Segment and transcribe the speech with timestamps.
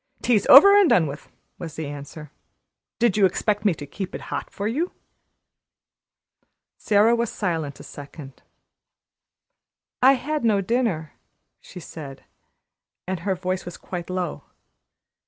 [0.23, 1.29] "Tea's over and done with,"
[1.59, 2.31] was the answer.
[2.97, 4.93] "Did you expect me to keep it hot for you?"
[6.75, 8.41] Sara was silent a second.
[10.01, 11.13] "I had no dinner,"
[11.59, 12.23] she said,
[13.07, 14.45] and her voice was quite low.